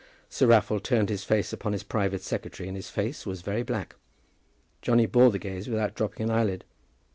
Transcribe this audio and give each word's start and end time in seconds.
Sir 0.31 0.47
Raffle 0.47 0.79
turned 0.79 1.09
his 1.09 1.23
face 1.23 1.53
upon 1.53 1.73
his 1.73 1.83
private 1.83 2.23
secretary, 2.23 2.67
and 2.67 2.75
his 2.75 2.89
face 2.89 3.23
was 3.23 3.43
very 3.43 3.61
black. 3.61 3.93
Johnny 4.81 5.05
bore 5.05 5.29
the 5.29 5.37
gaze 5.37 5.69
without 5.69 5.93
dropping 5.93 6.23
an 6.27 6.31
eyelid. 6.35 6.63